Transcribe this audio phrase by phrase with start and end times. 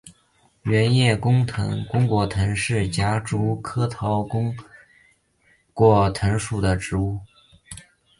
[0.63, 1.45] 圆叶弓
[2.07, 4.57] 果藤是夹竹桃科弓
[5.75, 7.19] 果藤属的植物。